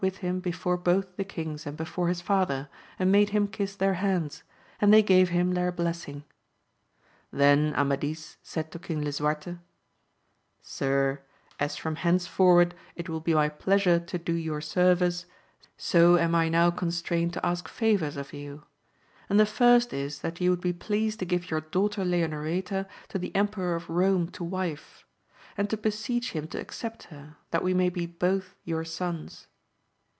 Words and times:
with 0.01 0.17
him 0.17 0.39
before 0.39 0.77
both 0.77 1.15
the 1.15 1.23
kings 1.23 1.67
and 1.67 1.77
before 1.77 2.07
his 2.07 2.21
father, 2.21 2.67
and 2.97 3.11
made 3.11 3.29
him 3.29 3.45
kiss 3.47 3.75
their 3.75 3.93
hands, 3.93 4.41
and 4.79 4.91
they 4.91 5.03
gave 5.03 5.29
him 5.29 5.51
their 5.53 5.71
blessing. 5.71 6.23
Then 7.31 7.71
Amadis 7.75 8.37
said 8.41 8.71
to 8.71 8.79
King 8.79 9.03
Lisuarte, 9.03 9.59
Sir, 10.63 11.21
as 11.59 11.77
fix>m 11.77 11.97
hence 11.97 12.25
forward, 12.25 12.73
it 12.95 13.09
will 13.09 13.19
be 13.19 13.35
my 13.35 13.47
pleasure 13.47 13.99
to 13.99 14.17
do 14.17 14.33
you 14.33 14.53
8e^ 14.53 14.95
vice, 14.97 15.25
so 15.77 16.17
am 16.17 16.33
I 16.33 16.49
now 16.49 16.71
constrained 16.71 17.33
to 17.33 17.45
ask 17.45 17.67
favours 17.67 18.17
of 18.17 18.33
yon; 18.33 18.63
and 19.29 19.39
the 19.39 19.45
first 19.45 19.93
is 19.93 20.21
that 20.21 20.41
you 20.41 20.49
would 20.49 20.61
be 20.61 20.73
pleased 20.73 21.19
to 21.19 21.25
give 21.25 21.51
your 21.51 21.61
daughter 21.61 22.03
Leonoreta 22.03 22.87
to 23.09 23.19
the 23.19 23.35
Emperor 23.35 23.75
of 23.75 23.85
Kome 23.85 24.31
to 24.31 24.43
wife; 24.43 25.05
and 25.55 25.69
to 25.69 25.77
beseech 25.77 26.31
him 26.31 26.47
to 26.47 26.59
accept 26.59 27.03
her, 27.13 27.35
that 27.51 27.61
we 27.63 27.75
may 27.75 27.89
be 27.89 28.07
both 28.07 28.55
your 28.65 28.83
sons. 28.83 29.45